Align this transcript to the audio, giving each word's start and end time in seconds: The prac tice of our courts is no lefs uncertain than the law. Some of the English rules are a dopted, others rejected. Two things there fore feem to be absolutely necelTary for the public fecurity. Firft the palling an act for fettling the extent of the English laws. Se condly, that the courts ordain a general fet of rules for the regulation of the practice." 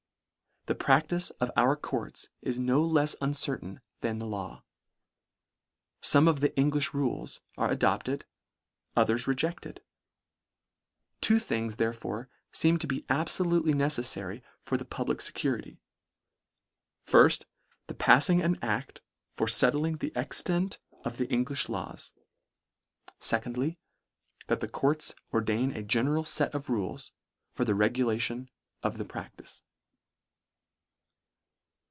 The 0.67 0.75
prac 0.75 1.07
tice 1.07 1.31
of 1.39 1.49
our 1.57 1.75
courts 1.75 2.29
is 2.43 2.59
no 2.59 2.83
lefs 2.85 3.15
uncertain 3.19 3.81
than 4.01 4.19
the 4.19 4.27
law. 4.27 4.63
Some 6.01 6.27
of 6.27 6.39
the 6.39 6.55
English 6.55 6.93
rules 6.93 7.41
are 7.57 7.71
a 7.71 7.75
dopted, 7.75 8.25
others 8.95 9.25
rejected. 9.25 9.81
Two 11.19 11.39
things 11.39 11.77
there 11.77 11.93
fore 11.93 12.29
feem 12.53 12.79
to 12.79 12.85
be 12.85 13.05
absolutely 13.09 13.73
necelTary 13.73 14.43
for 14.63 14.77
the 14.77 14.85
public 14.85 15.17
fecurity. 15.19 15.79
Firft 17.07 17.45
the 17.87 17.95
palling 17.95 18.43
an 18.43 18.55
act 18.61 19.01
for 19.35 19.47
fettling 19.47 19.97
the 19.97 20.13
extent 20.15 20.77
of 21.03 21.17
the 21.17 21.27
English 21.31 21.69
laws. 21.69 22.13
Se 23.17 23.39
condly, 23.39 23.77
that 24.45 24.59
the 24.59 24.67
courts 24.67 25.15
ordain 25.33 25.71
a 25.71 25.81
general 25.81 26.21
fet 26.23 26.53
of 26.53 26.69
rules 26.69 27.13
for 27.51 27.65
the 27.65 27.73
regulation 27.73 28.47
of 28.83 28.99
the 28.99 29.05
practice." 29.05 29.63